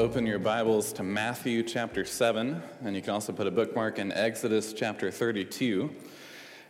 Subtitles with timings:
[0.00, 4.10] Open your Bibles to Matthew chapter 7, and you can also put a bookmark in
[4.12, 5.90] Exodus chapter 32.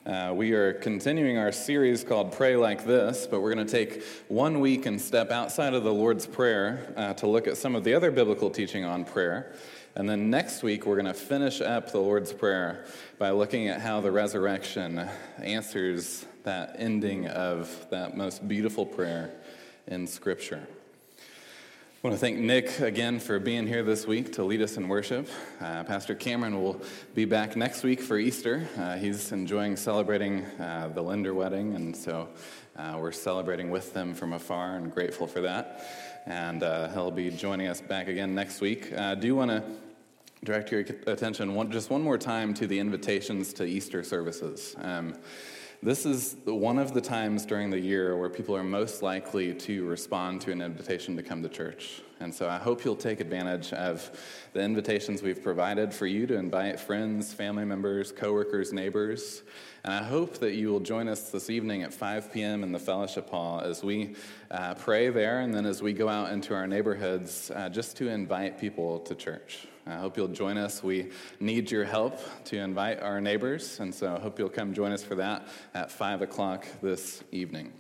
[0.05, 4.03] Uh, we are continuing our series called Pray Like This, but we're going to take
[4.27, 7.85] one week and step outside of the Lord's Prayer uh, to look at some of
[7.85, 9.55] the other biblical teaching on prayer.
[9.95, 12.85] And then next week, we're going to finish up the Lord's Prayer
[13.21, 19.31] by looking at how the resurrection answers that ending of that most beautiful prayer
[19.87, 20.67] in Scripture.
[22.03, 24.89] I want to thank Nick again for being here this week to lead us in
[24.89, 25.29] worship.
[25.61, 26.81] Uh, Pastor Cameron will
[27.15, 28.67] be back next week for Easter.
[28.79, 32.27] Uh, he's enjoying celebrating uh, the Linder wedding, and so
[32.79, 36.23] uh, we're celebrating with them from afar and grateful for that.
[36.25, 38.95] And uh, he'll be joining us back again next week.
[38.95, 39.63] I uh, do want to
[40.45, 44.75] direct your attention one, just one more time to the invitations to Easter services.
[44.79, 45.15] Um,
[45.83, 49.87] this is one of the times during the year where people are most likely to
[49.87, 52.03] respond to an invitation to come to church.
[52.21, 54.11] And so I hope you'll take advantage of
[54.53, 59.43] the invitations we've provided for you to invite friends, family members, coworkers, neighbors.
[59.83, 62.63] And I hope that you will join us this evening at 5 p.m.
[62.63, 64.17] in the fellowship hall as we
[64.51, 68.09] uh, pray there and then as we go out into our neighborhoods uh, just to
[68.09, 69.67] invite people to church.
[69.87, 70.83] I hope you'll join us.
[70.83, 74.93] We need your help to invite our neighbors, and so I hope you'll come join
[74.93, 77.73] us for that at 5 o'clock this evening.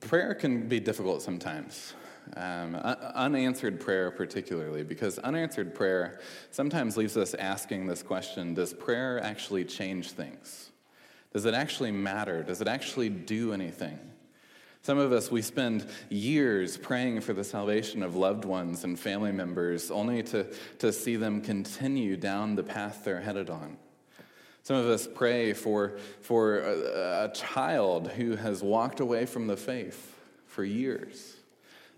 [0.00, 1.94] Prayer can be difficult sometimes.
[2.36, 9.22] Um, unanswered prayer, particularly, because unanswered prayer sometimes leaves us asking this question Does prayer
[9.22, 10.70] actually change things?
[11.32, 12.42] Does it actually matter?
[12.42, 13.98] Does it actually do anything?
[14.84, 19.30] Some of us, we spend years praying for the salvation of loved ones and family
[19.30, 20.44] members, only to,
[20.80, 23.76] to see them continue down the path they're headed on.
[24.64, 29.56] Some of us pray for, for a, a child who has walked away from the
[29.56, 31.36] faith for years.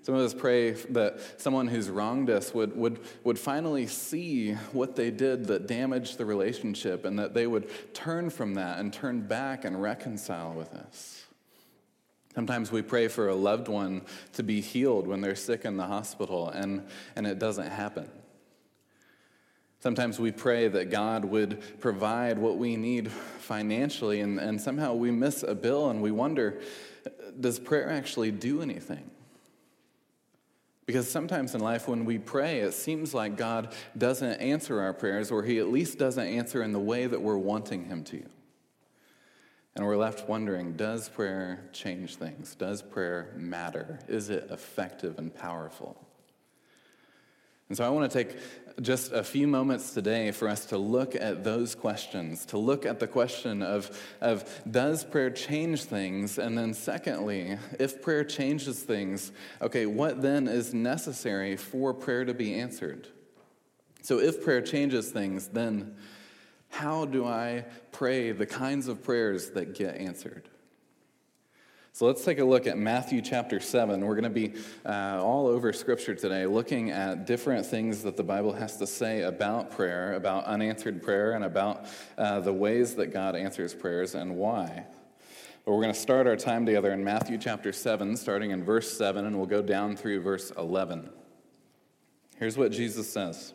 [0.02, 4.94] Some of us pray that someone who's wronged us would, would, would finally see what
[4.94, 9.22] they did that damaged the relationship and that they would turn from that and turn
[9.22, 11.23] back and reconcile with us.
[12.34, 14.02] Sometimes we pray for a loved one
[14.32, 18.10] to be healed when they're sick in the hospital, and, and it doesn't happen.
[19.78, 25.10] Sometimes we pray that God would provide what we need financially, and, and somehow we
[25.10, 26.60] miss a bill and we wonder
[27.38, 29.10] does prayer actually do anything?
[30.86, 35.30] Because sometimes in life, when we pray, it seems like God doesn't answer our prayers,
[35.30, 38.22] or He at least doesn't answer in the way that we're wanting Him to.
[39.76, 42.54] And we're left wondering does prayer change things?
[42.54, 43.98] Does prayer matter?
[44.08, 45.96] Is it effective and powerful?
[47.68, 48.36] And so I want to take
[48.82, 53.00] just a few moments today for us to look at those questions, to look at
[53.00, 53.90] the question of,
[54.20, 56.38] of does prayer change things?
[56.38, 59.32] And then, secondly, if prayer changes things,
[59.62, 63.08] okay, what then is necessary for prayer to be answered?
[64.02, 65.96] So, if prayer changes things, then
[66.74, 70.48] how do I pray the kinds of prayers that get answered?
[71.92, 74.04] So let's take a look at Matthew chapter 7.
[74.04, 78.24] We're going to be uh, all over Scripture today, looking at different things that the
[78.24, 81.86] Bible has to say about prayer, about unanswered prayer, and about
[82.18, 84.84] uh, the ways that God answers prayers and why.
[85.64, 88.98] But we're going to start our time together in Matthew chapter 7, starting in verse
[88.98, 91.08] 7, and we'll go down through verse 11.
[92.36, 93.54] Here's what Jesus says.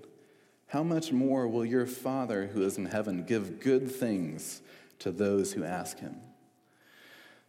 [0.71, 4.61] how much more will your Father who is in heaven give good things
[4.99, 6.15] to those who ask him?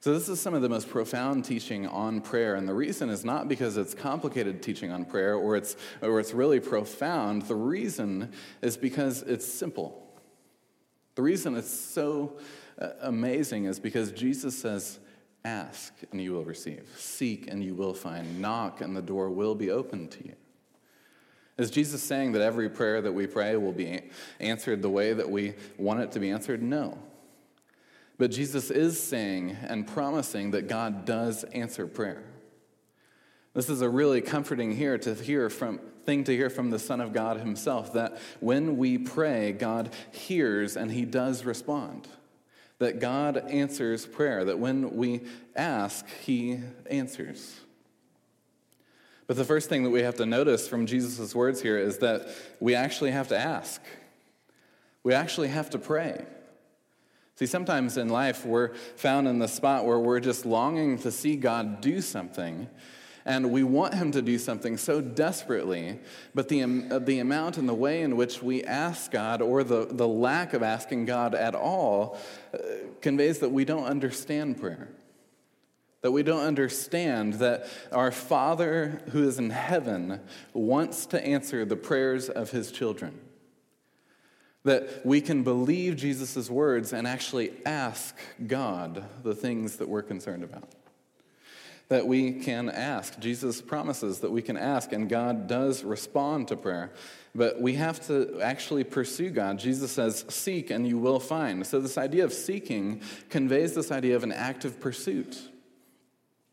[0.01, 2.57] So, this is some of the most profound teaching on prayer.
[2.57, 6.35] And the reason is not because it's complicated teaching on prayer or it's, or it's
[6.35, 7.43] really profound.
[7.43, 10.05] The reason is because it's simple.
[11.15, 12.39] The reason it's so
[12.77, 14.99] uh, amazing is because Jesus says,
[15.45, 16.89] Ask and you will receive.
[16.97, 18.41] Seek and you will find.
[18.41, 20.35] Knock and the door will be opened to you.
[21.63, 24.01] Is Jesus saying that every prayer that we pray will be
[24.41, 26.63] answered the way that we want it to be answered?
[26.63, 26.99] No.
[28.19, 32.25] But Jesus is saying and promising that God does answer prayer.
[33.55, 37.01] This is a really comforting here to hear from thing to hear from the Son
[37.01, 42.09] of God himself that when we pray, God hears and he does respond
[42.83, 45.21] that God answers prayer, that when we
[45.55, 46.59] ask, He
[46.91, 47.61] answers.
[49.33, 52.29] But the first thing that we have to notice from Jesus' words here is that
[52.61, 53.81] we actually have to ask.
[55.05, 56.27] We actually have to pray.
[57.37, 61.37] See, sometimes in life we're found in the spot where we're just longing to see
[61.37, 62.69] God do something,
[63.25, 65.99] and we want him to do something so desperately,
[66.35, 69.87] but the, uh, the amount and the way in which we ask God, or the,
[69.87, 72.19] the lack of asking God at all,
[72.53, 72.59] uh,
[73.01, 74.91] conveys that we don't understand prayer.
[76.03, 80.21] That we don't understand that our Father who is in heaven
[80.53, 83.19] wants to answer the prayers of his children.
[84.65, 88.17] That we can believe Jesus' words and actually ask
[88.47, 90.69] God the things that we're concerned about
[91.93, 93.19] that we can ask.
[93.19, 96.91] Jesus promises that we can ask, and God does respond to prayer.
[97.35, 99.59] But we have to actually pursue God.
[99.59, 101.67] Jesus says, Seek and you will find.
[101.67, 105.39] So, this idea of seeking conveys this idea of an active pursuit.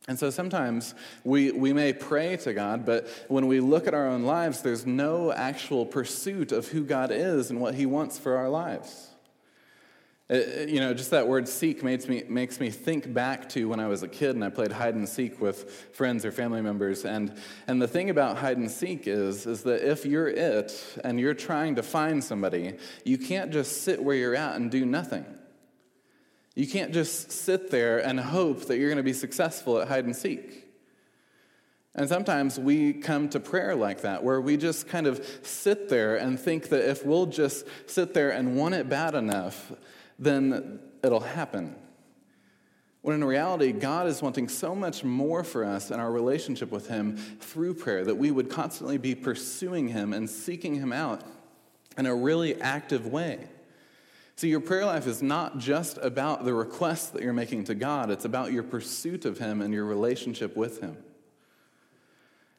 [0.10, 4.08] And so sometimes we, we may pray to God, but when we look at our
[4.08, 8.36] own lives, there's no actual pursuit of who God is and what He wants for
[8.36, 9.08] our lives.
[10.28, 13.70] Uh, uh, you know, just that word seek makes me, makes me think back to
[13.70, 16.64] when I was a kid and I played hide and seek with friends or family
[16.64, 17.06] members.
[17.06, 17.32] And,
[17.68, 20.74] and the thing about hide and seek is, is that if you're it
[21.04, 22.74] and you're trying to find somebody,
[23.06, 25.24] you can't just sit where you're at and do nothing.
[26.60, 30.04] You can't just sit there and hope that you're going to be successful at hide
[30.04, 30.68] and seek.
[31.96, 36.18] And sometimes we come to prayer like that, where we just kind of sit there
[36.18, 39.72] and think that if we'll just sit there and want it bad enough,
[40.20, 41.78] then it'll happen.
[43.04, 46.90] When in reality, God is wanting so much more for us in our relationship with
[46.90, 51.22] Him through prayer that we would constantly be pursuing Him and seeking Him out
[51.98, 53.48] in a really active way.
[54.40, 58.10] See, your prayer life is not just about the requests that you're making to God,
[58.10, 60.96] it's about your pursuit of Him and your relationship with Him.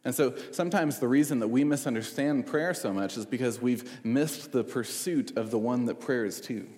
[0.04, 4.52] And so sometimes the reason that we misunderstand prayer so much is because we've missed
[4.52, 6.68] the pursuit of the one that prayer is to.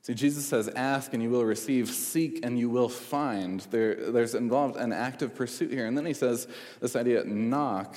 [0.00, 3.60] See, Jesus says, ask and you will receive, seek and you will find.
[3.70, 5.84] There, there's involved an active pursuit here.
[5.84, 6.48] And then he says
[6.80, 7.94] this idea knock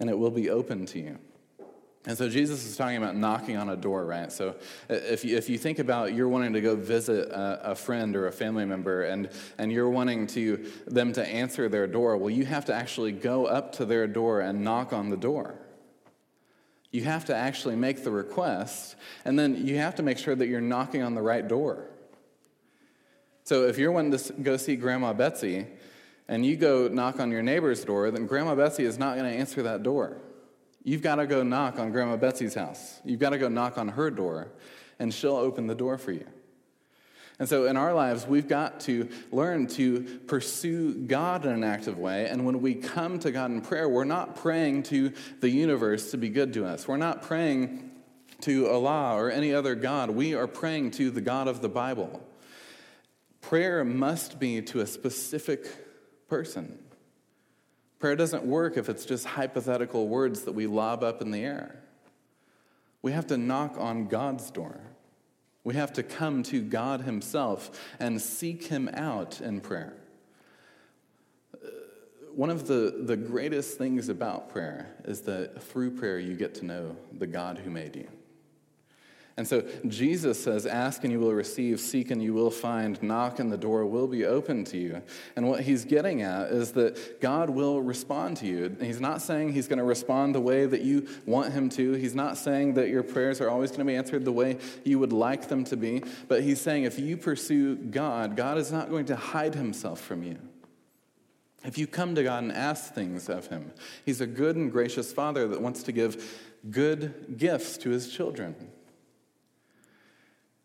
[0.00, 1.18] and it will be open to you.
[2.06, 4.30] And so Jesus is talking about knocking on a door, right?
[4.30, 4.50] So
[4.90, 8.14] uh, if you, if you think about you're wanting to go visit a, a, friend
[8.14, 12.28] or a family member and, and you're wanting to them to answer their door, well,
[12.28, 15.54] you have to actually go up to their door and knock on the door.
[16.90, 20.46] You have to actually make the request, and then you have to make sure that
[20.46, 21.88] you're knocking on the right door.
[23.44, 25.66] So if you're wanting to go see Grandma Betsy,
[26.28, 29.36] and you go knock on your neighbor's door, then Grandma Betsy is not going to
[29.36, 30.18] answer that door.
[30.84, 33.00] You've got to go knock on Grandma Betsy's house.
[33.04, 34.48] You've got to go knock on her door,
[34.98, 36.26] and she'll open the door for you.
[37.38, 41.98] And so in our lives, we've got to learn to pursue God in an active
[41.98, 42.28] way.
[42.28, 46.18] And when we come to God in prayer, we're not praying to the universe to
[46.18, 46.86] be good to us.
[46.86, 47.90] We're not praying
[48.42, 50.10] to Allah or any other God.
[50.10, 52.22] We are praying to the God of the Bible.
[53.40, 55.66] Prayer must be to a specific
[56.28, 56.78] person.
[58.04, 61.80] Prayer doesn't work if it's just hypothetical words that we lob up in the air.
[63.00, 64.78] We have to knock on God's door.
[65.64, 69.94] We have to come to God Himself and seek Him out in prayer.
[71.54, 71.68] Uh,
[72.34, 76.66] one of the, the greatest things about prayer is that through prayer you get to
[76.66, 78.08] know the God who made you.
[79.36, 83.40] And so Jesus says, Ask and you will receive, seek and you will find, knock
[83.40, 85.02] and the door will be open to you.
[85.34, 88.76] And what he's getting at is that God will respond to you.
[88.80, 91.94] He's not saying he's going to respond the way that you want him to.
[91.94, 95.00] He's not saying that your prayers are always going to be answered the way you
[95.00, 96.04] would like them to be.
[96.28, 100.22] But he's saying if you pursue God, God is not going to hide himself from
[100.22, 100.38] you.
[101.64, 103.72] If you come to God and ask things of him,
[104.04, 108.54] he's a good and gracious father that wants to give good gifts to his children.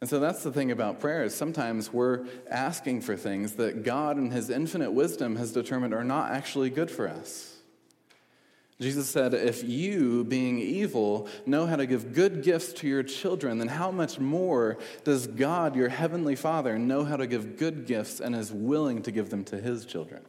[0.01, 4.17] And so that's the thing about prayer is sometimes we're asking for things that God
[4.17, 7.57] in his infinite wisdom has determined are not actually good for us.
[8.79, 13.57] Jesus said, If you, being evil, know how to give good gifts to your children,
[13.57, 18.21] then how much more does God, your heavenly Father, know how to give good gifts
[18.21, 20.21] and is willing to give them to his children?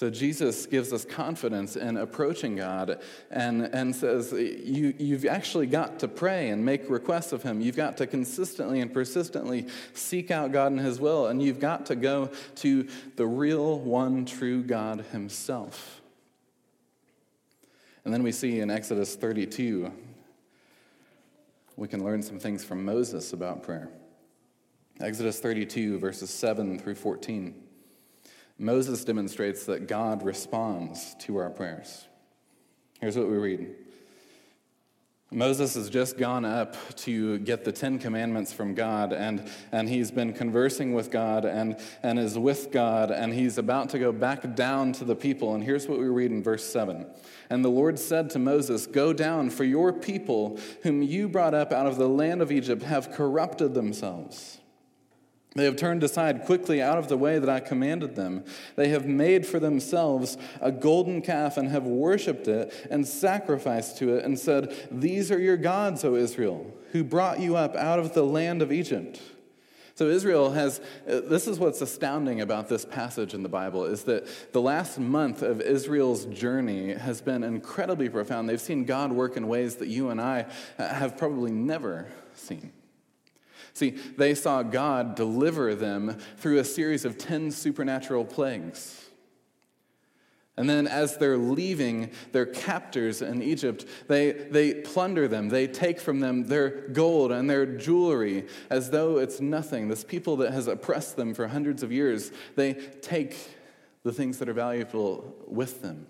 [0.00, 5.98] So Jesus gives us confidence in approaching God and, and says, you, You've actually got
[5.98, 7.60] to pray and make requests of Him.
[7.60, 11.84] You've got to consistently and persistently seek out God and His will, and you've got
[11.84, 16.00] to go to the real, one, true God Himself.
[18.06, 19.92] And then we see in Exodus 32,
[21.76, 23.90] we can learn some things from Moses about prayer.
[24.98, 27.66] Exodus 32, verses 7 through 14.
[28.60, 32.06] Moses demonstrates that God responds to our prayers.
[33.00, 33.74] Here's what we read
[35.32, 40.10] Moses has just gone up to get the Ten Commandments from God, and, and he's
[40.10, 44.54] been conversing with God and, and is with God, and he's about to go back
[44.54, 45.54] down to the people.
[45.54, 47.06] And here's what we read in verse 7
[47.48, 51.72] And the Lord said to Moses, Go down, for your people, whom you brought up
[51.72, 54.59] out of the land of Egypt, have corrupted themselves.
[55.56, 58.44] They have turned aside quickly out of the way that I commanded them.
[58.76, 64.16] They have made for themselves a golden calf and have worshipped it and sacrificed to
[64.16, 68.14] it and said, These are your gods, O Israel, who brought you up out of
[68.14, 69.20] the land of Egypt.
[69.96, 74.04] So Israel has uh, this is what's astounding about this passage in the Bible is
[74.04, 78.48] that the last month of Israel's journey has been incredibly profound.
[78.48, 80.46] They've seen God work in ways that you and I
[80.78, 82.72] uh, have probably never seen.
[83.72, 89.10] See, they saw God deliver them through a series of 10 supernatural plagues.
[90.56, 95.48] And then, as they're leaving their captors in Egypt, they, they plunder them.
[95.48, 99.88] They take from them their gold and their jewelry as though it's nothing.
[99.88, 103.36] This people that has oppressed them for hundreds of years, they take
[104.02, 106.06] the things that are valuable with them.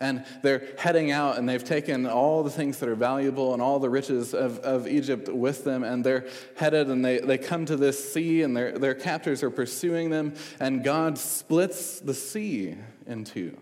[0.00, 3.78] And they're heading out and they've taken all the things that are valuable and all
[3.78, 5.84] the riches of, of Egypt with them.
[5.84, 9.50] And they're headed and they, they come to this sea and their, their captors are
[9.50, 10.34] pursuing them.
[10.60, 13.56] And God splits the sea in two.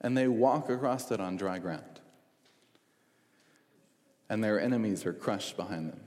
[0.00, 2.00] And they walk across it on dry ground.
[4.28, 6.00] And their enemies are crushed behind them.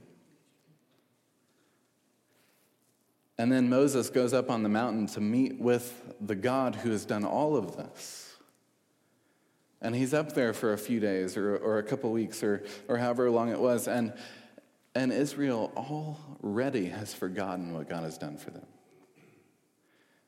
[3.37, 7.05] And then Moses goes up on the mountain to meet with the God who has
[7.05, 8.24] done all of this.
[9.81, 12.97] And he's up there for a few days or, or a couple weeks or, or
[12.97, 13.87] however long it was.
[13.87, 14.13] And,
[14.95, 18.65] and Israel already has forgotten what God has done for them.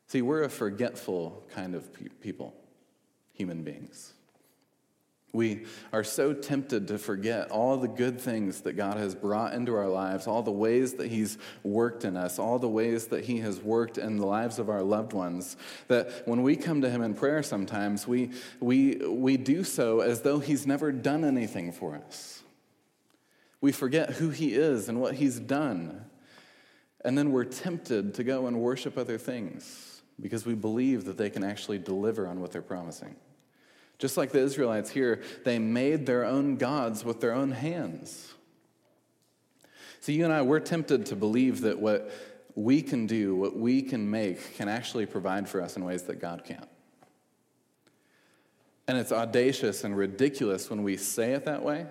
[0.08, 2.54] See, we're a forgetful kind of pe- people,
[3.34, 4.14] human beings.
[5.34, 9.76] We are so tempted to forget all the good things that God has brought into
[9.76, 13.40] our lives, all the ways that He's worked in us, all the ways that He
[13.40, 15.58] has worked in the lives of our loved ones,
[15.90, 18.32] that when we come to Him in prayer sometimes, we,
[18.62, 22.42] we, we do so as though He's never done anything for us.
[23.60, 26.06] We forget who He is and what He's done.
[27.04, 31.30] And then we're tempted to go and worship other things because we believe that they
[31.30, 33.16] can actually deliver on what they're promising.
[34.00, 38.34] Just like the Israelites here, they made their own gods with their own hands.
[40.00, 42.12] So, you and I, we're tempted to believe that what
[42.56, 46.20] we can do, what we can make, can actually provide for us in ways that
[46.20, 46.68] God can't.
[48.88, 51.86] And it's audacious and ridiculous when we say it that way,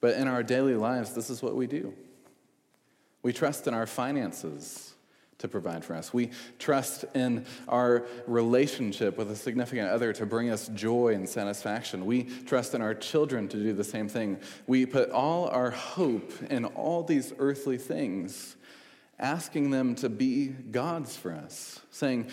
[0.00, 1.92] but in our daily lives, this is what we do.
[3.22, 4.87] We trust in our finances
[5.38, 6.12] to provide for us.
[6.12, 12.06] We trust in our relationship with a significant other to bring us joy and satisfaction.
[12.06, 14.38] We trust in our children to do the same thing.
[14.66, 18.56] We put all our hope in all these earthly things,
[19.18, 22.30] asking them to be gods for us, saying,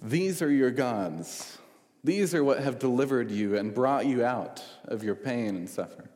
[0.00, 1.58] These are your gods.
[2.02, 6.08] These are what have delivered you and brought you out of your pain and suffering.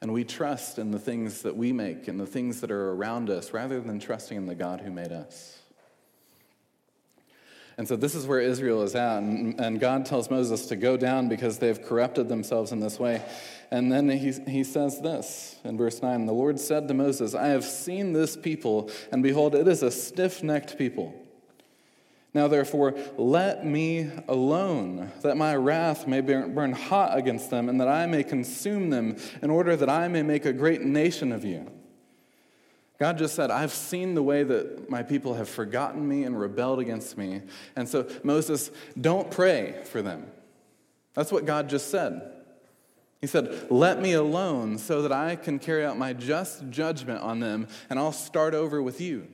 [0.00, 3.30] And we trust in the things that we make and the things that are around
[3.30, 5.58] us rather than trusting in the God who made us.
[7.78, 9.18] And so this is where Israel is at.
[9.18, 13.22] And, and God tells Moses to go down because they've corrupted themselves in this way.
[13.70, 17.48] And then he, he says this in verse 9 The Lord said to Moses, I
[17.48, 21.14] have seen this people, and behold, it is a stiff necked people.
[22.34, 27.88] Now, therefore, let me alone, that my wrath may burn hot against them, and that
[27.88, 31.70] I may consume them, in order that I may make a great nation of you.
[32.98, 36.80] God just said, I've seen the way that my people have forgotten me and rebelled
[36.80, 37.42] against me.
[37.76, 38.70] And so, Moses,
[39.00, 40.26] don't pray for them.
[41.14, 42.32] That's what God just said.
[43.20, 47.40] He said, Let me alone so that I can carry out my just judgment on
[47.40, 49.28] them, and I'll start over with you.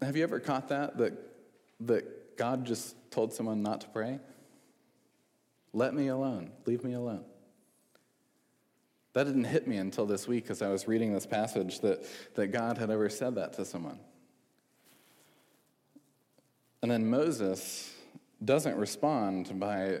[0.00, 0.98] Have you ever caught that?
[0.98, 1.12] That,
[1.80, 4.18] that God just told someone not to pray?
[5.72, 6.50] Let me alone.
[6.66, 7.24] Leave me alone.
[9.14, 12.48] That didn't hit me until this week as I was reading this passage that, that
[12.48, 13.98] God had ever said that to someone.
[16.80, 17.94] And then Moses
[18.44, 20.00] doesn't respond by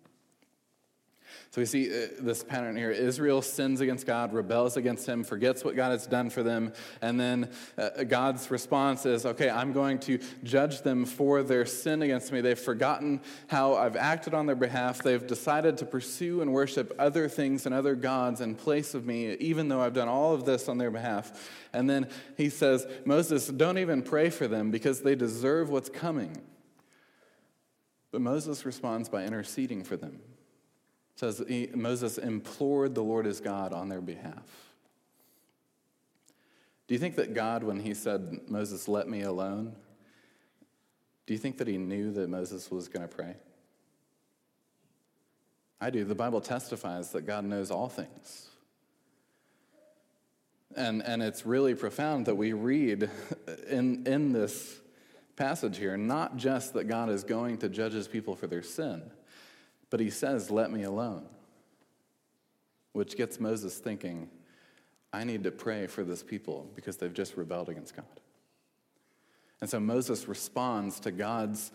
[1.51, 2.91] So we see uh, this pattern here.
[2.91, 7.19] Israel sins against God, rebels against him, forgets what God has done for them, and
[7.19, 12.31] then uh, God's response is, okay, I'm going to judge them for their sin against
[12.31, 12.39] me.
[12.39, 15.03] They've forgotten how I've acted on their behalf.
[15.03, 19.33] They've decided to pursue and worship other things and other gods in place of me,
[19.33, 21.49] even though I've done all of this on their behalf.
[21.73, 26.31] And then he says, Moses, don't even pray for them because they deserve what's coming.
[28.09, 30.21] But Moses responds by interceding for them
[31.15, 34.43] says he, Moses implored the Lord his God on their behalf.
[36.87, 39.75] Do you think that God, when he said, Moses, let me alone,
[41.25, 43.35] do you think that he knew that Moses was going to pray?
[45.79, 46.03] I do.
[46.03, 48.49] The Bible testifies that God knows all things.
[50.75, 53.09] And, and it's really profound that we read
[53.69, 54.79] in, in this
[55.35, 59.01] passage here not just that God is going to judge his people for their sin,
[59.91, 61.27] but he says, Let me alone,
[62.93, 64.27] which gets Moses thinking,
[65.13, 68.05] I need to pray for this people because they've just rebelled against God.
[69.59, 71.71] And so Moses responds to God's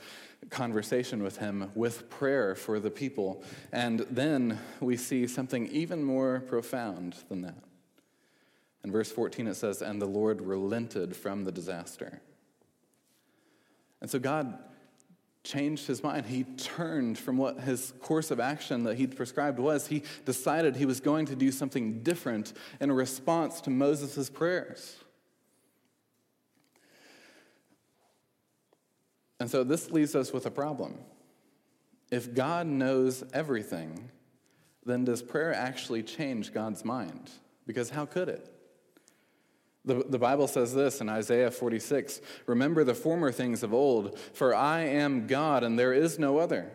[0.51, 3.45] conversation with him with prayer for the people.
[3.71, 7.63] And then we see something even more profound than that.
[8.83, 12.23] In verse 14, it says, And the Lord relented from the disaster.
[14.01, 14.59] And so God
[15.47, 16.27] changed his mind.
[16.27, 19.87] He turned from what his course of action that he'd prescribed was.
[19.87, 24.97] He decided he was going to do something different in response to Moses' prayers.
[29.39, 30.99] And so this leaves us with a problem.
[32.11, 34.11] If God knows everything,
[34.85, 37.31] then does prayer actually change God's mind?
[37.67, 38.56] Because how could it?
[39.87, 44.55] The, the Bible says this in Isaiah 46 Remember the former things of old, for
[44.55, 46.73] I am God and there is no other.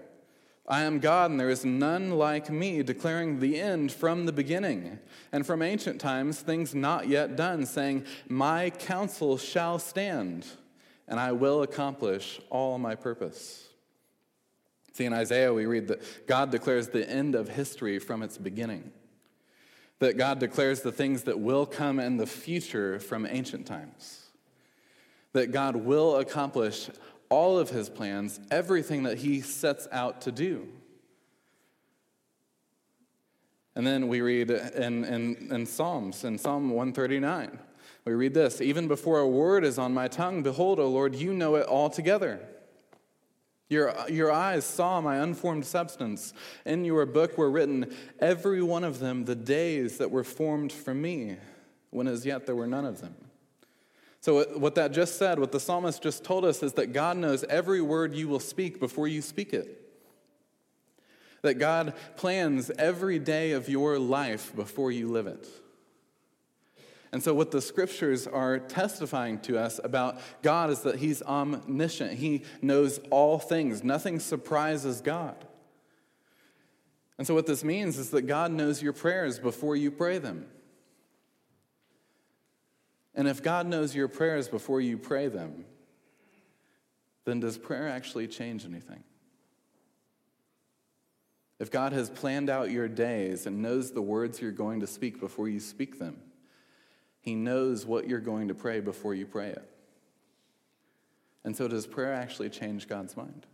[0.68, 5.00] I am God and there is none like me, declaring the end from the beginning,
[5.34, 10.46] and from ancient times things not yet done, saying, My counsel shall stand,
[11.10, 13.68] and I will accomplish all my purpose.
[14.94, 18.92] See, in Isaiah, we read that God declares the end of history from its beginning
[20.02, 24.32] that God declares the things that will come in the future from ancient times.
[25.34, 26.90] That God will accomplish
[27.30, 30.68] all of his plans, everything that he sets out to do.
[33.76, 37.60] And then we read in, in, in Psalms, in Psalm 139,
[38.04, 41.32] we read this Even before a word is on my tongue, behold, O Lord, you
[41.32, 42.40] know it altogether.
[43.72, 46.34] Your, your eyes saw my unformed substance.
[46.66, 50.94] In your book were written, every one of them, the days that were formed for
[50.94, 51.38] me,
[51.90, 53.16] when as yet there were none of them.
[54.20, 57.46] So, what that just said, what the psalmist just told us, is that God knows
[57.46, 59.82] every word you will speak before you speak it.
[61.42, 65.48] That God plans every day of your life before you live it.
[67.14, 72.14] And so, what the scriptures are testifying to us about God is that He's omniscient.
[72.14, 75.46] He knows all things, nothing surprises God.
[77.18, 80.48] And so, what this means is that God knows your prayers before you pray them.
[83.14, 85.66] And if God knows your prayers before you pray them,
[87.26, 89.04] then does prayer actually change anything?
[91.60, 95.20] If God has planned out your days and knows the words you're going to speak
[95.20, 96.18] before you speak them,
[97.22, 99.68] he knows what you're going to pray before you pray it.
[101.44, 103.46] And so, does prayer actually change God's mind?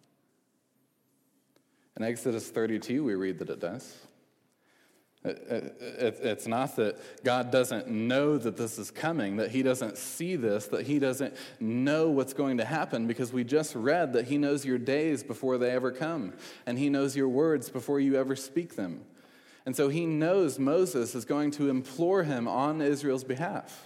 [1.95, 3.97] In Exodus 32, we read that it does.
[5.23, 10.67] It's not that God doesn't know that this is coming, that He doesn't see this,
[10.67, 14.63] that He doesn't know what's going to happen, because we just read that He knows
[14.63, 16.33] your days before they ever come,
[16.65, 19.01] and He knows your words before you ever speak them.
[19.67, 23.85] And so He knows Moses is going to implore Him on Israel's behalf.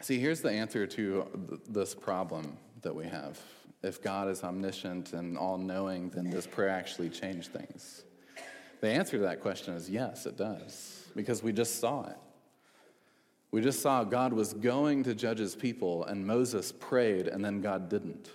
[0.00, 3.38] See, here's the answer to this problem that we have.
[3.84, 8.02] If God is omniscient and all knowing, then does prayer actually change things?
[8.80, 12.18] The answer to that question is yes, it does, because we just saw it.
[13.52, 17.60] We just saw God was going to judge his people, and Moses prayed, and then
[17.60, 18.28] God didn't.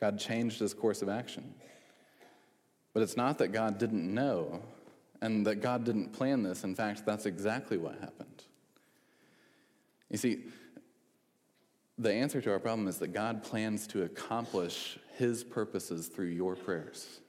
[0.00, 1.52] God changed his course of action.
[2.92, 4.62] But it's not that God didn't know
[5.20, 6.64] and that God didn't plan this.
[6.64, 8.44] In fact, that's exactly what happened.
[10.08, 10.44] You see,
[11.98, 16.56] the answer to our problem is that God plans to accomplish his purposes through your
[16.56, 17.20] prayers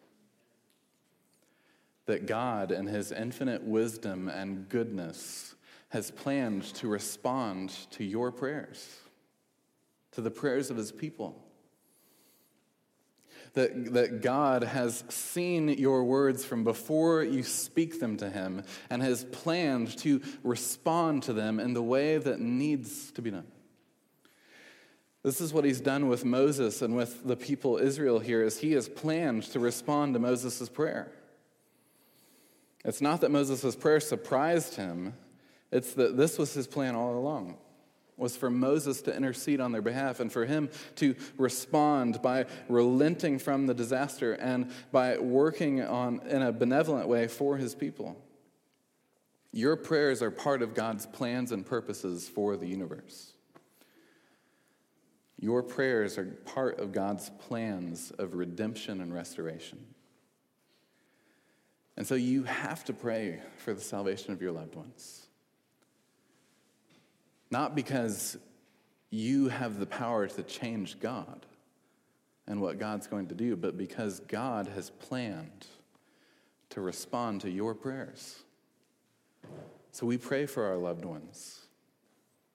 [2.05, 5.55] that God, in His infinite wisdom and goodness,
[5.89, 8.99] has planned to respond to your prayers,
[10.11, 11.41] to the prayers of His people.
[13.53, 19.01] That, that God has seen your words from before you speak them to Him and
[19.01, 23.47] has planned to respond to them in the way that needs to be done.
[25.23, 28.71] This is what he's done with Moses and with the people Israel here is he
[28.71, 31.11] has planned to respond to Moses' prayer.
[32.83, 35.13] It's not that Moses' prayer surprised him,
[35.71, 37.57] it's that this was his plan all along.
[38.17, 43.39] Was for Moses to intercede on their behalf and for him to respond by relenting
[43.39, 48.15] from the disaster and by working on in a benevolent way for his people.
[49.51, 53.33] Your prayers are part of God's plans and purposes for the universe.
[55.39, 59.79] Your prayers are part of God's plans of redemption and restoration.
[61.97, 65.20] And so you have to pray for the salvation of your loved ones.
[67.51, 68.37] Not because
[69.09, 71.45] you have the power to change God
[72.47, 75.67] and what God's going to do, but because God has planned
[76.69, 78.41] to respond to your prayers.
[79.91, 81.60] So we pray for our loved ones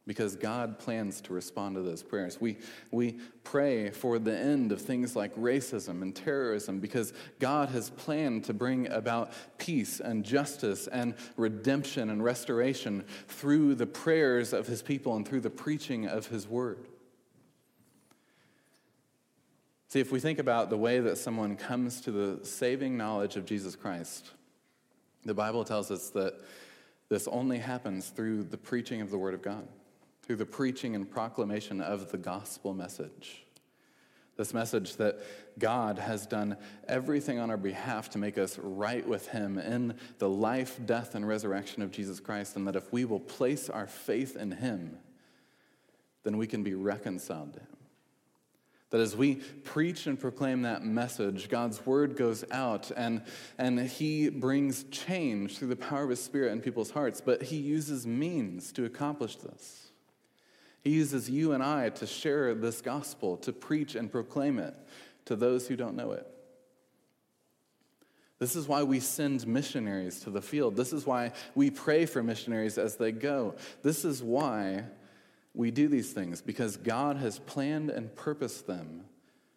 [0.07, 2.41] because God plans to respond to those prayers.
[2.41, 2.59] We,
[2.93, 8.45] we pray for the end of things like racism and terrorism because God has planned
[8.45, 14.81] to bring about peace and justice and redemption and restoration through the prayers of his
[14.81, 16.87] people and through the preaching of his word.
[19.89, 23.45] See, if we think about the way that someone comes to the saving knowledge of
[23.45, 24.31] Jesus Christ,
[25.25, 26.35] the Bible tells us that
[27.09, 29.67] this only happens through the preaching of the Word of God
[30.27, 33.45] through the preaching and proclamation of the gospel message.
[34.37, 35.21] This message that
[35.59, 40.29] God has done everything on our behalf to make us right with Him in the
[40.29, 44.37] life, death, and resurrection of Jesus Christ, and that if we will place our faith
[44.37, 44.99] in Him,
[46.23, 47.69] then we can be reconciled to Him.
[48.91, 53.23] That as we preach and proclaim that message, God's word goes out and,
[53.57, 57.57] and He brings change through the power of His Spirit in people's hearts, but He
[57.57, 59.86] uses means to accomplish this.
[60.87, 64.73] He uses you and I to share this gospel, to preach and proclaim it
[65.25, 66.25] to those who don't know it.
[68.39, 70.77] This is why we send missionaries to the field.
[70.77, 73.57] This is why we pray for missionaries as they go.
[73.83, 74.85] This is why
[75.55, 79.07] we do these things, because God has planned and purposed them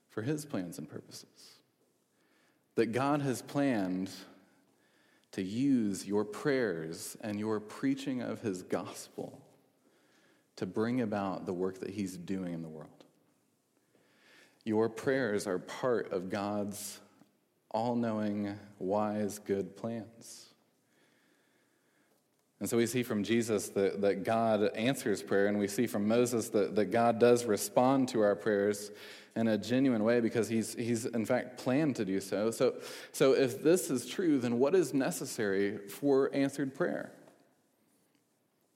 [0.10, 1.60] for His plans and purposes.
[2.74, 4.10] That God has planned
[5.34, 9.40] to use your prayers and your preaching of His gospel
[10.60, 12.90] to bring about the work that He's doing in the world.
[14.66, 17.00] Your prayers are part of God's
[17.72, 20.48] all knowing, wise, good plans.
[22.60, 26.08] And so we see from Jesus that, that God answers prayer, and we see from
[26.10, 28.92] Moses that, that God does respond to our prayers
[29.38, 32.52] in a genuine way because he's, he's in fact planned to do so.
[32.52, 32.76] so.
[33.14, 37.14] So if this is true, then what is necessary for answered prayer?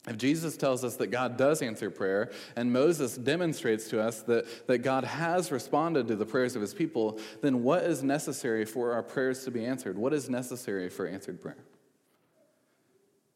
[0.07, 4.67] If Jesus tells us that God does answer prayer, and Moses demonstrates to us that,
[4.67, 8.91] that God has responded to the prayers of his people, then what is necessary for
[8.91, 9.97] our prayers to be answered?
[9.97, 11.63] What is necessary for answered prayer?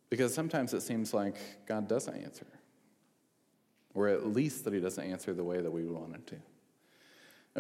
[0.09, 2.47] Because sometimes it seems like God doesn't answer,
[3.93, 6.35] or at least that he doesn't answer the way that we would want him to.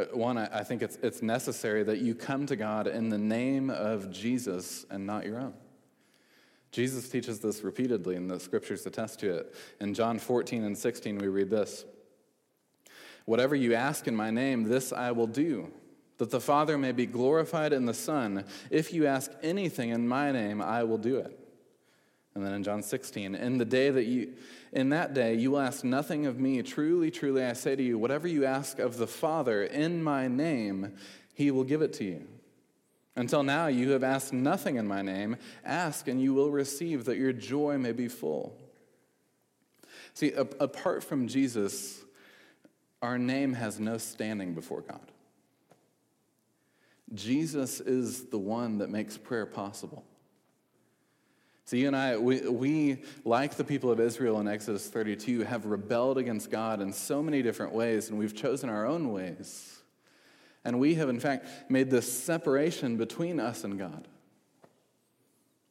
[0.01, 3.69] Uh, one, I think it's, it's necessary that you come to God in the name
[3.69, 5.53] of Jesus and not your own.
[6.71, 9.55] Jesus teaches this repeatedly, and the scriptures attest to it.
[9.79, 11.85] In John 14 and 16, we read this
[13.25, 15.71] Whatever you ask in my name, this I will do,
[16.17, 18.45] that the Father may be glorified in the Son.
[18.69, 21.37] If you ask anything in my name, I will do it.
[22.35, 24.33] And then in John 16, in the day that you
[24.71, 26.61] in that day you will ask nothing of me.
[26.61, 30.93] Truly, truly I say to you, whatever you ask of the Father in my name,
[31.33, 32.27] he will give it to you.
[33.17, 35.37] Until now you have asked nothing in my name.
[35.65, 38.55] Ask and you will receive that your joy may be full.
[40.13, 41.99] See, apart from Jesus,
[43.01, 45.11] our name has no standing before God.
[47.13, 50.03] Jesus is the one that makes prayer possible.
[51.65, 55.65] So, you and I, we, we, like the people of Israel in Exodus 32, have
[55.65, 59.76] rebelled against God in so many different ways, and we've chosen our own ways.
[60.67, 64.05] And we have, in fact, made this separation between us and God.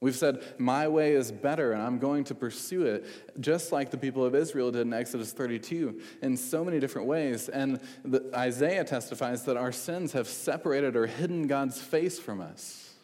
[0.01, 3.05] We've said, My way is better, and I'm going to pursue it,
[3.39, 7.51] just like the people of Israel did in Exodus 32, in so many different ways.
[7.51, 12.95] And the, Isaiah testifies that our sins have separated or hidden God's face from us.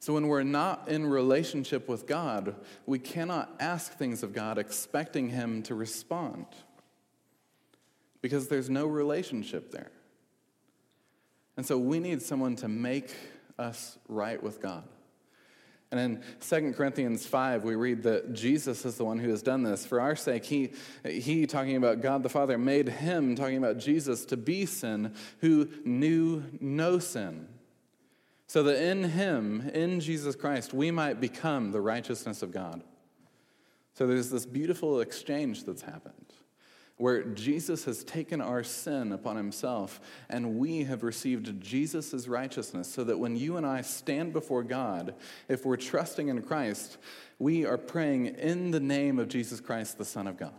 [0.00, 5.28] So, when we're not in relationship with God, we cannot ask things of God expecting
[5.28, 6.46] Him to respond
[8.22, 9.90] because there's no relationship there.
[11.56, 13.14] And so, we need someone to make
[13.58, 14.84] us right with God.
[15.90, 19.62] And in 2 Corinthians 5, we read that Jesus is the one who has done
[19.62, 19.84] this.
[19.84, 20.72] For our sake, he,
[21.06, 25.68] he, talking about God the Father, made him, talking about Jesus, to be sin who
[25.84, 27.46] knew no sin
[28.52, 32.82] so that in him, in Jesus Christ, we might become the righteousness of God.
[33.94, 36.34] So there's this beautiful exchange that's happened
[36.96, 43.02] where Jesus has taken our sin upon himself and we have received Jesus' righteousness so
[43.04, 45.14] that when you and I stand before God,
[45.48, 46.98] if we're trusting in Christ,
[47.38, 50.54] we are praying in the name of Jesus Christ, the Son of God.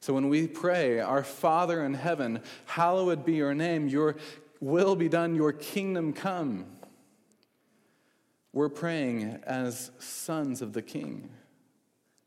[0.00, 4.16] So when we pray, Our Father in heaven, hallowed be your name, your
[4.60, 6.66] will be done, your kingdom come.
[8.52, 11.30] We're praying as sons of the King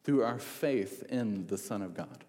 [0.03, 2.23] through our faith in the Son of God.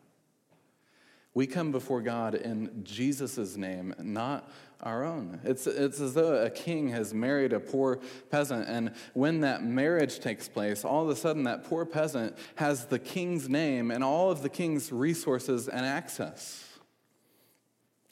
[1.34, 4.50] We come before God in Jesus' name, not
[4.82, 5.40] our own.
[5.44, 10.20] It's, it's as though a king has married a poor peasant, and when that marriage
[10.20, 14.30] takes place, all of a sudden that poor peasant has the king's name and all
[14.30, 16.64] of the king's resources and access.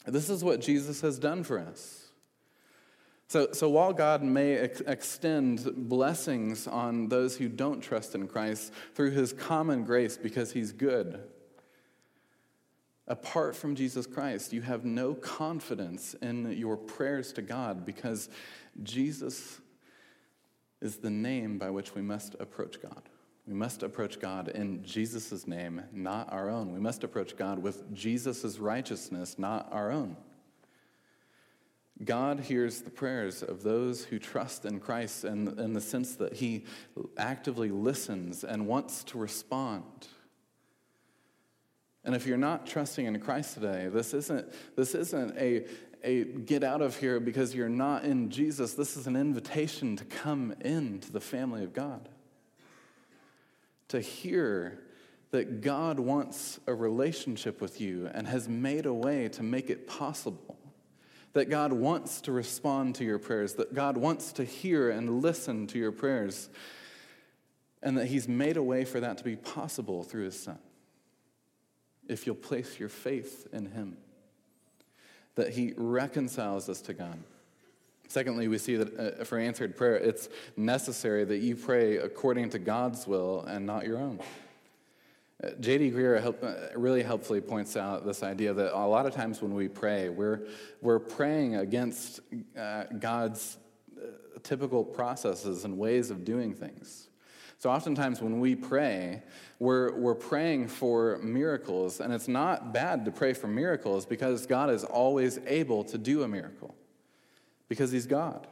[0.05, 2.07] This is what Jesus has done for us.
[3.27, 8.73] So, so while God may ex- extend blessings on those who don't trust in Christ
[8.95, 11.21] through his common grace because he's good,
[13.11, 18.29] apart from Jesus Christ, you have no confidence in your prayers to God because
[18.83, 19.59] Jesus
[20.81, 23.09] is the name by which we must approach God.
[23.45, 26.71] We must approach God in Jesus' name, not our own.
[26.71, 30.15] We must approach God with Jesus' righteousness, not our own.
[32.05, 36.35] God hears the prayers of those who trust in Christ in, in the sense that
[36.35, 36.63] He
[37.17, 40.07] actively listens and wants to respond.
[42.03, 45.65] And if you're not trusting in Christ today, this isn't, this isn't a,
[46.03, 48.73] a get out of here because you're not in Jesus.
[48.73, 52.09] This is an invitation to come into the family of God.
[53.89, 54.79] To hear
[55.29, 59.87] that God wants a relationship with you and has made a way to make it
[59.87, 60.57] possible.
[61.33, 65.67] That God wants to respond to your prayers, that God wants to hear and listen
[65.67, 66.49] to your prayers,
[67.81, 70.59] and that He's made a way for that to be possible through His Son
[72.11, 73.97] if you'll place your faith in Him,
[75.35, 77.17] that He reconciles us to God.
[78.07, 82.59] Secondly, we see that uh, for answered prayer, it's necessary that you pray according to
[82.59, 84.19] God's will and not your own.
[85.41, 85.91] Uh, J.D.
[85.91, 89.69] Greear uh, really helpfully points out this idea that a lot of times when we
[89.69, 90.41] pray, we're,
[90.81, 92.19] we're praying against
[92.57, 93.57] uh, God's
[94.43, 97.07] typical processes and ways of doing things.
[97.61, 99.21] So, oftentimes when we pray,
[99.59, 104.71] we're, we're praying for miracles, and it's not bad to pray for miracles because God
[104.71, 106.73] is always able to do a miracle
[107.69, 108.47] because He's God.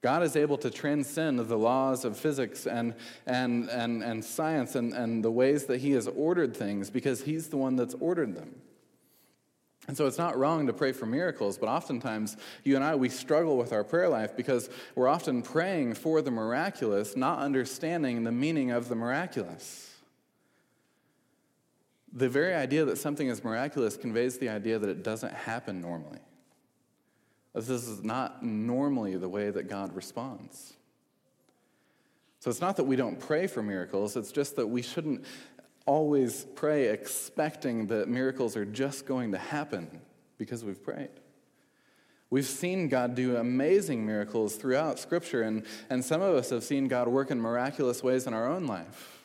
[0.00, 2.94] God is able to transcend the laws of physics and,
[3.26, 7.48] and, and, and science and, and the ways that He has ordered things because He's
[7.48, 8.54] the one that's ordered them.
[9.86, 13.08] And so it's not wrong to pray for miracles, but oftentimes you and I, we
[13.08, 18.32] struggle with our prayer life because we're often praying for the miraculous, not understanding the
[18.32, 19.90] meaning of the miraculous.
[22.12, 26.20] The very idea that something is miraculous conveys the idea that it doesn't happen normally.
[27.54, 30.74] This is not normally the way that God responds.
[32.40, 35.24] So it's not that we don't pray for miracles, it's just that we shouldn't
[35.86, 40.00] always pray expecting that miracles are just going to happen
[40.38, 41.10] because we've prayed.
[42.30, 46.88] We've seen God do amazing miracles throughout Scripture, and, and some of us have seen
[46.88, 49.20] God work in miraculous ways in our own life.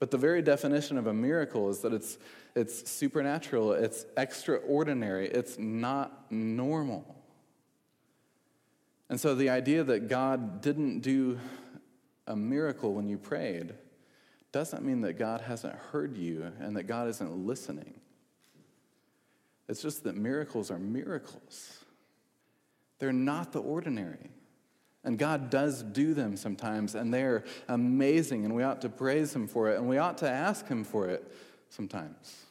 [0.00, 2.18] But the very definition of a miracle is that it's,
[2.54, 7.14] it's supernatural, it's extraordinary, it's not normal.
[9.08, 11.38] And so the idea that God didn't do
[12.26, 13.74] a miracle when you prayed
[14.54, 17.92] doesn't mean that God hasn't heard you and that God isn't listening.
[19.68, 21.84] It's just that miracles are miracles.
[23.00, 24.30] They're not the ordinary.
[25.02, 29.48] And God does do them sometimes, and they're amazing, and we ought to praise Him
[29.48, 31.28] for it, and we ought to ask Him for it
[31.68, 32.44] sometimes.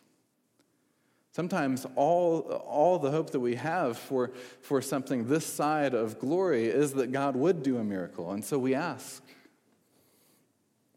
[1.32, 6.66] Sometimes all, all the hope that we have for, for something this side of glory
[6.66, 9.23] is that God would do a miracle, and so we ask.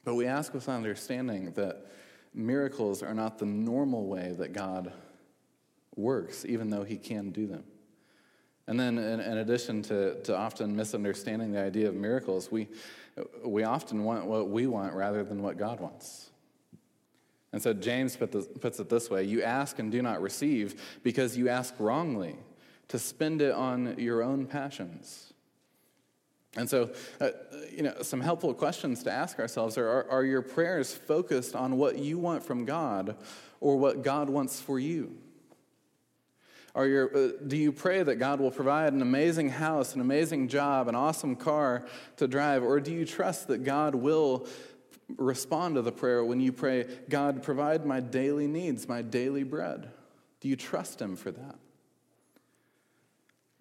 [0.07, 1.85] But we ask with understanding that
[2.33, 4.93] miracles are not the normal way that God
[5.97, 7.65] works, even though He can do them.
[8.69, 12.69] And then, in, in, addition to, to often misunderstanding the idea of miracles, we,
[13.45, 16.31] we often want what we want rather than what God wants.
[17.53, 21.37] And so James put puts it this way You ask and do not receive because
[21.37, 22.37] you ask wrongly
[22.89, 25.33] to spend it on your own passions.
[26.57, 26.91] And so,
[27.21, 27.31] uh,
[27.71, 31.77] you know, some helpful questions to ask ourselves are, are Are your prayers focused on
[31.77, 33.17] what you want from God
[33.61, 35.17] or what God wants for you?
[36.75, 40.49] Are your, uh, do you pray that God will provide an amazing house, an amazing
[40.49, 41.87] job, an awesome car
[42.19, 42.63] to drive?
[42.63, 44.47] Or do you trust that God will
[45.17, 49.91] respond to the prayer when you pray, God, provide my daily needs, my daily bread?
[50.41, 51.57] Do you trust Him for that?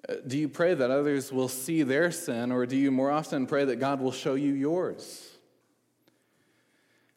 [0.08, 3.48] Uh, do you pray that others will see their sin, or do you more often
[3.48, 5.32] pray that God will show you yours?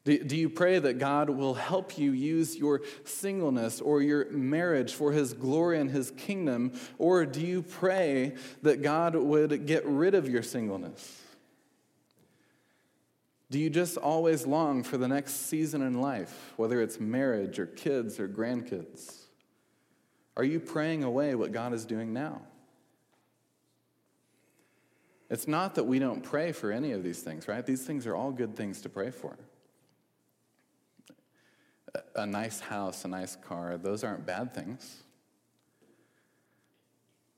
[0.05, 4.95] Do, do you pray that God will help you use your singleness or your marriage
[4.95, 6.73] for His glory and His kingdom?
[6.97, 11.23] Or do you pray that God would get rid of your singleness?
[13.51, 17.67] Do you just always long for the next season in life, whether it's marriage or
[17.67, 19.25] kids or grandkids?
[20.37, 22.43] Are you praying away what God is doing now?
[25.31, 27.65] It's not that we don't pray for any of these things, right?
[27.65, 29.37] These things are all good things to pray for
[32.15, 35.03] a nice house, a nice car, those aren't bad things.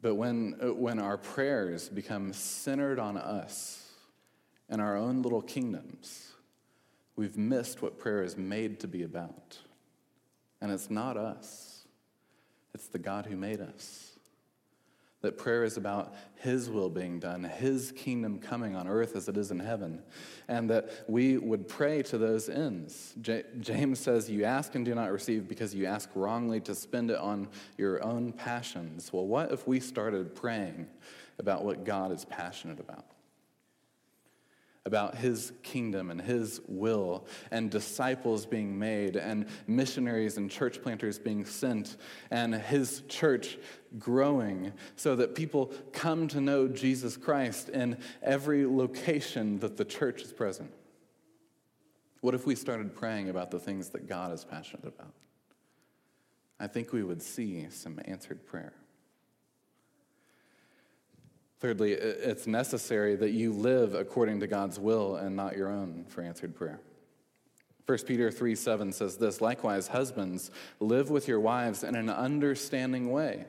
[0.02, 3.86] But when, when our prayers become centered on us
[4.68, 6.32] and our own little kingdoms,
[7.16, 9.58] we've missed what prayer is made to be about.
[10.60, 11.84] And it's not us,
[12.74, 14.09] it's the God who made us.
[15.22, 19.36] That prayer is about His will being done, His kingdom coming on earth as it
[19.36, 20.02] is in heaven,
[20.48, 23.14] and that we would pray to those ends.
[23.20, 27.10] J- James says, You ask and do not receive because you ask wrongly to spend
[27.10, 29.12] it on your own passions.
[29.12, 30.86] Well, what if we started praying
[31.38, 33.04] about what God is passionate about?
[34.86, 41.18] About his kingdom and his will, and disciples being made, and missionaries and church planters
[41.18, 41.96] being sent,
[42.30, 43.58] and his church
[43.98, 50.22] growing so that people come to know Jesus Christ in every location that the church
[50.22, 50.72] is present.
[52.20, 55.12] What if we started praying about the things that God is passionate about?
[56.58, 58.74] I think we would see some answered prayer.
[61.60, 66.22] Thirdly, it's necessary that you live according to God's will and not your own for
[66.22, 66.80] answered prayer.
[67.84, 73.10] 1 Peter 3 7 says this Likewise, husbands, live with your wives in an understanding
[73.10, 73.44] way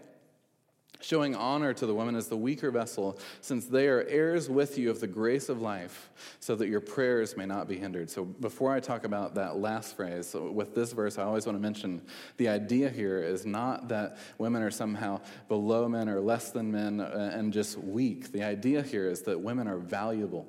[1.01, 4.89] showing honor to the women as the weaker vessel, since they are heirs with you
[4.89, 6.09] of the grace of life,
[6.39, 8.09] so that your prayers may not be hindered.
[8.09, 11.57] So, before I talk about that last phrase, so with this verse, I always want
[11.57, 12.01] to mention
[12.37, 17.01] the idea here is not that women are somehow below men or less than men
[17.01, 18.31] uh, and just weak.
[18.31, 20.47] The idea here is that women are valuable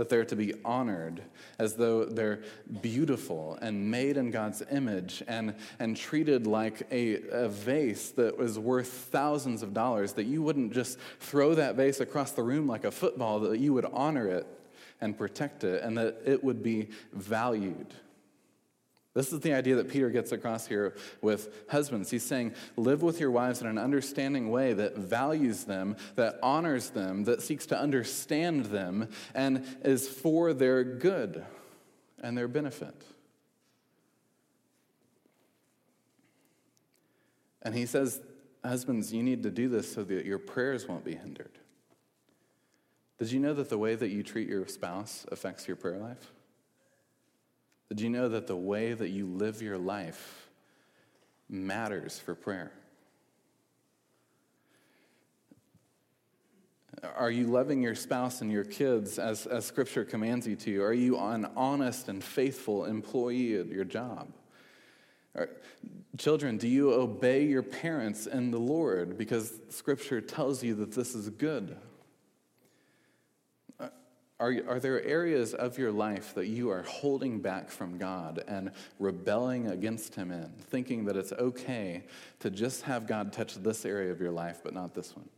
[0.00, 1.20] that they're to be honored
[1.58, 2.40] as though they're
[2.80, 8.58] beautiful and made in God's image and, and treated like a, a vase that was
[8.58, 12.84] worth thousands of dollars, that you wouldn't just throw that vase across the room like
[12.84, 14.46] a football, that you would honor it
[15.02, 17.92] and protect it, and that it would be valued.
[19.12, 22.10] This is the idea that Peter gets across here with husbands.
[22.10, 26.90] He's saying, live with your wives in an understanding way that values them, that honors
[26.90, 31.44] them, that seeks to understand them, and is for their good
[32.22, 33.04] and their benefit.
[37.62, 38.20] And he says,
[38.64, 41.58] Husbands, you need to do this so that your prayers won't be hindered.
[43.18, 46.30] Did you know that the way that you treat your spouse affects your prayer life?
[47.90, 50.48] Did you know that the way that you live your life
[51.48, 52.70] matters for prayer?
[57.16, 60.82] Are you loving your spouse and your kids as, as Scripture commands you to?
[60.82, 64.28] Are you an honest and faithful employee at your job?
[65.34, 65.48] Are,
[66.16, 71.16] children, do you obey your parents and the Lord because Scripture tells you that this
[71.16, 71.76] is good?
[74.40, 78.72] Are, are there areas of your life that you are holding back from God and
[78.98, 82.04] rebelling against Him in, thinking that it's okay
[82.38, 85.28] to just have God touch this area of your life, but not this one?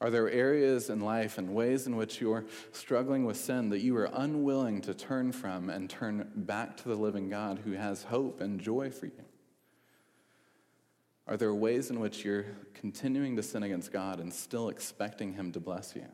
[0.00, 3.96] Are there areas in life and ways in which you're struggling with sin that you
[3.96, 8.40] are unwilling to turn from and turn back to the living God who has hope
[8.40, 9.24] and joy for you?
[11.28, 15.52] Are there ways in which you're continuing to sin against God and still expecting Him
[15.52, 16.06] to bless you?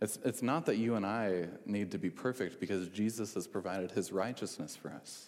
[0.00, 3.92] It's, it's not that you and I need to be perfect because Jesus has provided
[3.92, 5.26] his righteousness for us.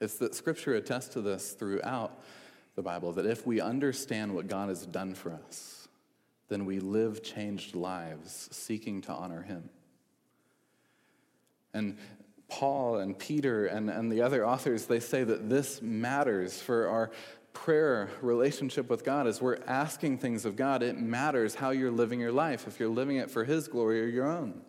[0.00, 2.22] It's that Scripture attests to this throughout
[2.76, 5.88] the Bible that if we understand what God has done for us,
[6.48, 9.70] then we live changed lives seeking to honor him.
[11.74, 11.98] And
[12.48, 17.10] Paul and Peter and, and the other authors, they say that this matters for our
[17.64, 22.20] prayer relationship with God, as we're asking things of God, it matters how you're living
[22.20, 24.62] your life, if you're living it for His glory or your own.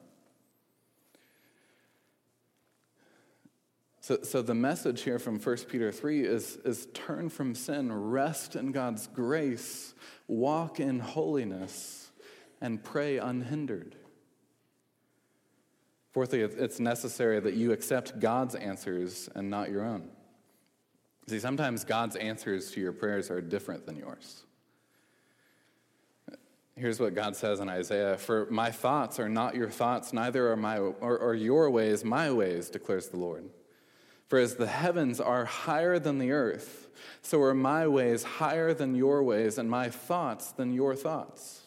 [4.02, 8.56] So, so the message here from 1 Peter 3 is, is turn from sin, rest
[8.56, 9.94] in God's grace,
[10.28, 12.12] walk in holiness,
[12.60, 13.96] and pray unhindered.
[16.12, 20.10] Fourthly, it's necessary that you accept God's answers and not your own.
[21.30, 24.42] See, sometimes God's answers to your prayers are different than yours.
[26.76, 30.56] Here's what God says in Isaiah For my thoughts are not your thoughts, neither are,
[30.56, 33.48] my, or, your ways my ways, declares the Lord.
[34.28, 36.88] For as the heavens are higher than the earth,
[37.22, 41.62] so are my ways higher than your ways, and my thoughts than your thoughts.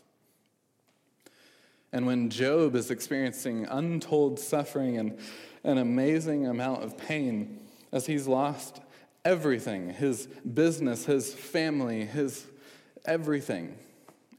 [1.92, 5.20] And when Job is experiencing untold suffering and
[5.62, 7.60] an amazing amount of pain,
[7.92, 8.80] as he's lost
[9.24, 12.46] everything his business, his family, his
[13.04, 13.76] everything.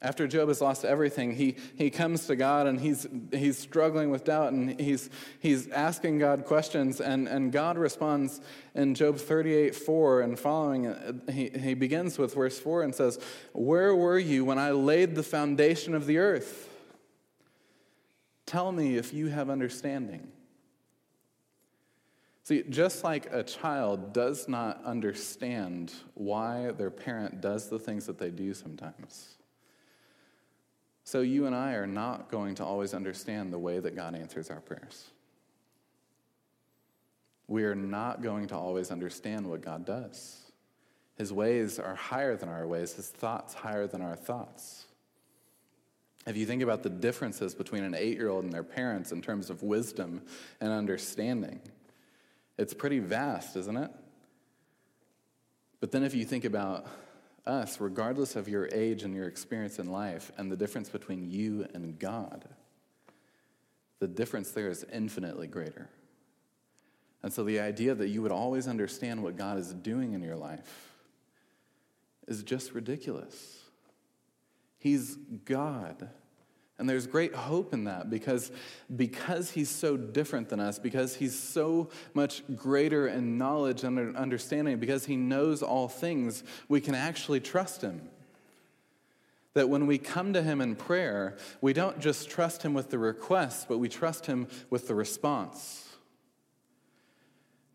[0.02, 4.26] After Job has lost everything, he, he comes to God and he's, he's struggling with
[4.26, 5.10] doubt and he's,
[5.40, 7.00] he's asking God questions.
[7.00, 8.42] And, and God responds
[8.76, 11.22] in Job 38 4 and following.
[11.32, 13.18] He, he begins with verse 4 and says,
[13.54, 16.70] Where were you when I laid the foundation of the earth?
[18.46, 20.33] Tell me if you have understanding.
[22.44, 28.20] See, just like a child does not understand why their parent does the things that
[28.20, 29.38] they do sometimes,
[31.06, 34.50] so you and I are not going to always understand the way that God answers
[34.50, 35.06] our prayers.
[37.48, 40.40] We are not going to always understand what God does.
[41.16, 44.86] His ways are higher than our ways, his thoughts higher than our thoughts.
[46.26, 49.22] If you think about the differences between an eight year old and their parents in
[49.22, 50.22] terms of wisdom
[50.62, 51.60] and understanding,
[52.58, 53.92] it's pretty vast, isn't it?
[55.80, 56.88] But then if you think about
[57.46, 61.68] us, regardless of your age and your experience in life and the difference between you
[61.74, 62.46] and God,
[64.00, 65.90] the difference there is infinitely greater.
[67.22, 70.36] And so the idea that you would always understand what God is doing in your
[70.36, 70.94] life
[72.28, 73.60] is just ridiculous.
[74.78, 76.10] He's God.
[76.84, 78.52] And there's great hope in that because,
[78.94, 84.80] because he's so different than us, because he's so much greater in knowledge and understanding,
[84.80, 88.02] because he knows all things, we can actually trust him.
[89.54, 93.00] That when we come to him in prayer, we don't just trust him with the
[93.00, 95.88] request, but we trust him with the response.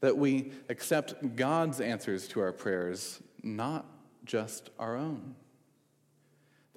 [0.02, 3.86] That we accept God's answers to our prayers, not
[4.26, 5.34] just our own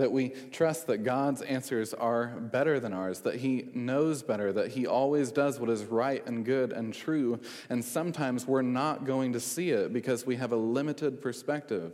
[0.02, 4.70] that we trust that God's answers are better than ours, that He knows better, that
[4.70, 7.40] He always does what is right and good and true.
[7.70, 11.92] And sometimes we're not going to see it because we have a limited perspective.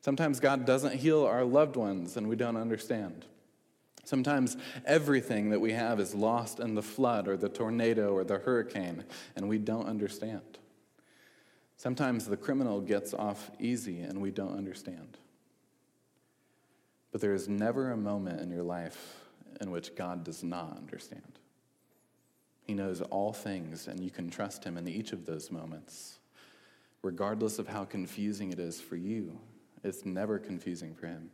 [0.00, 3.26] Sometimes God doesn't heal our loved ones and we don't understand.
[4.02, 8.38] Sometimes everything that we have is lost in the flood or the tornado or the
[8.38, 9.04] hurricane
[9.36, 10.58] and we don't understand.
[11.76, 15.16] Sometimes the criminal gets off easy and we don't understand.
[17.10, 19.24] But there is never a moment in your life
[19.60, 21.38] in which God does not understand.
[22.62, 26.18] He knows all things, and you can trust Him in each of those moments,
[27.02, 29.40] regardless of how confusing it is for you.
[29.82, 31.30] It's never confusing for Him.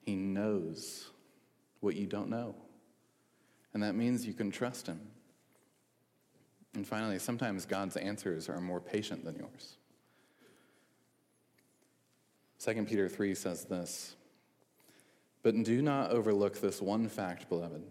[0.00, 1.10] He knows
[1.80, 2.54] what you don't know,
[3.74, 5.00] and that means you can trust Him.
[6.74, 9.76] And finally, sometimes God's answers are more patient than yours.
[12.58, 14.16] 2 Peter 3 says this
[15.42, 17.82] But do not overlook this one fact, beloved,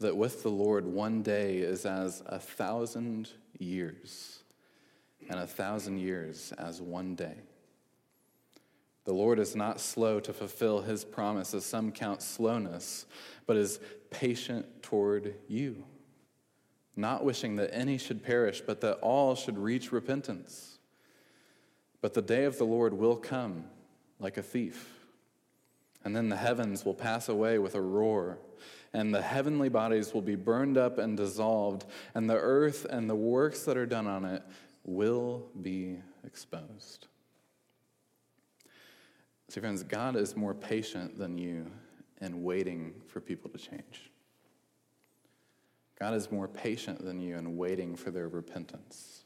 [0.00, 4.42] that with the Lord one day is as a thousand years,
[5.28, 7.36] and a thousand years as one day.
[9.04, 13.06] The Lord is not slow to fulfill his promise, as some count slowness,
[13.46, 15.84] but is patient toward you,
[16.96, 20.79] not wishing that any should perish, but that all should reach repentance.
[22.00, 23.64] But the day of the Lord will come
[24.18, 25.00] like a thief.
[26.04, 28.38] And then the heavens will pass away with a roar,
[28.92, 31.84] and the heavenly bodies will be burned up and dissolved,
[32.14, 34.42] and the earth and the works that are done on it
[34.84, 37.06] will be exposed.
[39.48, 41.70] See, friends, God is more patient than you
[42.20, 44.10] in waiting for people to change.
[45.98, 49.24] God is more patient than you in waiting for their repentance.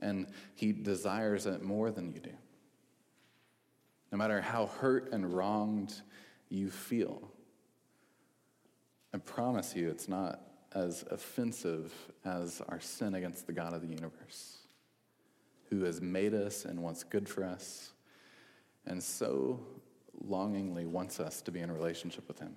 [0.00, 2.32] And He desires it more than you do.
[4.12, 5.94] No matter how hurt and wronged
[6.48, 7.30] you feel,
[9.14, 10.40] I promise you it's not
[10.74, 11.92] as offensive
[12.24, 14.58] as our sin against the God of the universe,
[15.68, 17.92] who has made us and wants good for us
[18.86, 19.60] and so
[20.22, 22.56] longingly wants us to be in relationship with Him.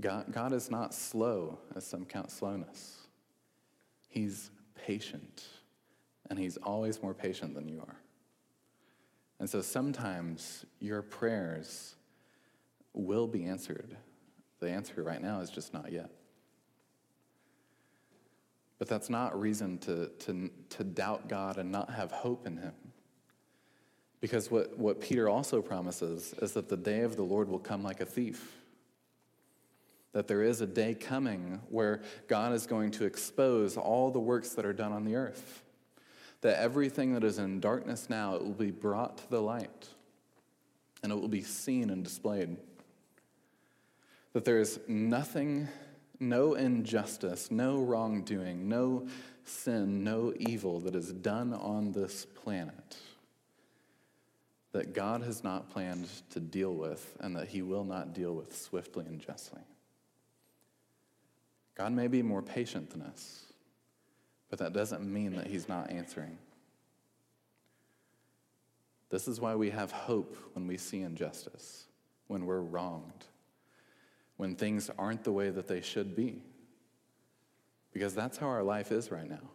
[0.00, 2.98] God, God is not slow, as some count slowness.
[4.08, 4.50] He's
[4.86, 5.44] patient,
[6.28, 7.96] and He's always more patient than you are.
[9.40, 11.96] And so sometimes your prayers
[12.92, 13.96] will be answered.
[14.60, 16.10] The answer right now is just not yet.
[18.78, 22.74] But that's not reason to, to, to doubt God and not have hope in Him.
[24.20, 27.82] Because what, what Peter also promises is that the day of the Lord will come
[27.82, 28.63] like a thief.
[30.14, 34.50] That there is a day coming where God is going to expose all the works
[34.54, 35.62] that are done on the earth.
[36.40, 39.88] That everything that is in darkness now, it will be brought to the light
[41.02, 42.56] and it will be seen and displayed.
[44.32, 45.68] That there is nothing,
[46.18, 49.06] no injustice, no wrongdoing, no
[49.44, 52.96] sin, no evil that is done on this planet
[54.74, 58.56] that God has not planned to deal with and that he will not deal with
[58.56, 59.62] swiftly and justly.
[61.74, 63.44] God may be more patient than us,
[64.48, 66.38] but that doesn't mean that he's not answering.
[69.10, 71.84] This is why we have hope when we see injustice,
[72.26, 73.26] when we're wronged,
[74.36, 76.42] when things aren't the way that they should be.
[77.92, 79.50] Because that's how our life is right now.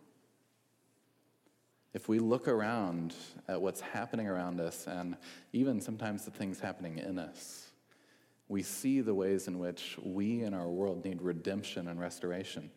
[1.94, 3.16] If we look around
[3.48, 5.18] at what's happening around us and
[5.52, 7.69] even sometimes the things happening in us,
[8.50, 12.70] we see the ways in which we in our world need redemption and restoration.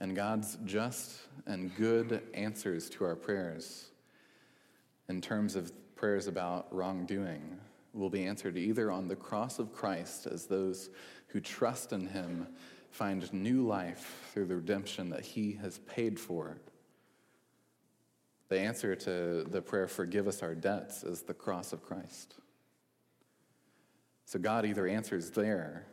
[0.00, 3.90] And God's just and good answers to our prayers
[5.08, 7.58] in terms of prayers about wrongdoing
[7.92, 10.90] will be answered either on the cross of Christ as those
[11.28, 12.46] who trust in him
[12.90, 16.56] find new life through the redemption that he has paid for
[18.48, 22.36] the answer to the prayer, forgive us our debts, is the cross of Christ.
[24.26, 25.86] So God either answers there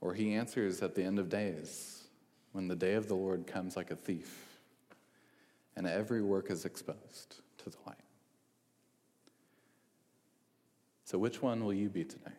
[0.00, 2.04] or he answers at the end of days
[2.52, 4.60] when the day of the Lord comes like a thief
[5.76, 7.96] and every work is exposed to the light.
[11.04, 12.30] So, which one will you be today?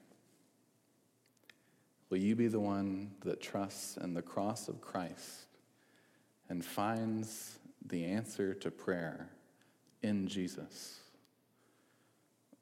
[2.10, 5.48] Will you be the one that trusts in the cross of Christ
[6.50, 9.30] and finds the answer to prayer
[10.02, 11.00] in Jesus?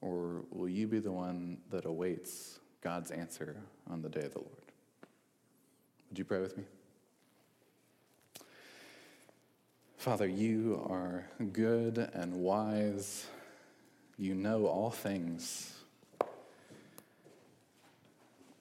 [0.03, 3.55] Or will you be the one that awaits God's answer
[3.89, 4.71] on the day of the Lord?
[6.09, 6.65] Would you pray with me?
[9.95, 13.25] Father, you are good and wise.
[14.17, 15.71] You know all things.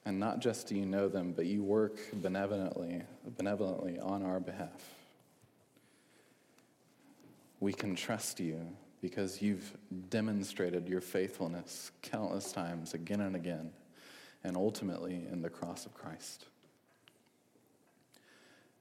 [0.04, 3.02] And not just do you know them, but you work benevolently,
[3.36, 4.70] benevolently on our behalf
[7.62, 8.58] we can trust you
[9.02, 9.76] because you've
[10.08, 13.72] demonstrated your faithfulness countless times, again and again,
[14.44, 16.46] and ultimately in the cross of Christ.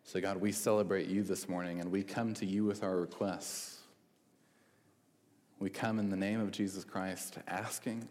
[0.04, 3.80] So, God, we celebrate you this morning and we come to you with our requests.
[5.60, 8.08] We come in the name of Jesus Christ asking.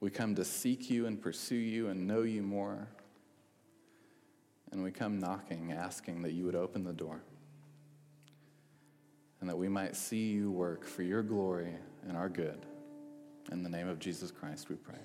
[0.00, 2.88] We come to seek you and pursue you and know you more.
[4.72, 7.20] And we come knocking, asking that you would open the door
[9.42, 11.74] and that we might see you work for your glory
[12.06, 12.64] and our good.
[13.50, 15.00] In the name of Jesus Christ, we pray.